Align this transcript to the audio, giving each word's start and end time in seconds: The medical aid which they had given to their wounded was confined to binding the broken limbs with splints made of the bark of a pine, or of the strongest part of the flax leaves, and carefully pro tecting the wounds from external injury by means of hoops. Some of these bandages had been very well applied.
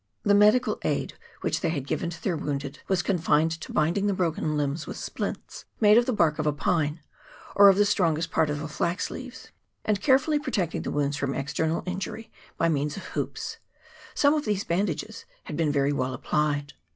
The 0.23 0.33
medical 0.33 0.79
aid 0.81 1.13
which 1.41 1.61
they 1.61 1.69
had 1.69 1.85
given 1.85 2.09
to 2.09 2.23
their 2.23 2.35
wounded 2.35 2.79
was 2.87 3.03
confined 3.03 3.51
to 3.61 3.71
binding 3.71 4.07
the 4.07 4.15
broken 4.15 4.57
limbs 4.57 4.87
with 4.87 4.97
splints 4.97 5.65
made 5.79 5.95
of 5.95 6.07
the 6.07 6.11
bark 6.11 6.39
of 6.39 6.47
a 6.47 6.51
pine, 6.51 7.01
or 7.55 7.69
of 7.69 7.77
the 7.77 7.85
strongest 7.85 8.31
part 8.31 8.49
of 8.49 8.57
the 8.59 8.67
flax 8.67 9.11
leaves, 9.11 9.51
and 9.85 10.01
carefully 10.01 10.39
pro 10.39 10.49
tecting 10.53 10.81
the 10.81 10.89
wounds 10.89 11.17
from 11.17 11.35
external 11.35 11.83
injury 11.85 12.31
by 12.57 12.67
means 12.67 12.97
of 12.97 13.03
hoops. 13.09 13.57
Some 14.15 14.33
of 14.33 14.43
these 14.43 14.63
bandages 14.63 15.25
had 15.43 15.55
been 15.55 15.71
very 15.71 15.93
well 15.93 16.15
applied. 16.15 16.73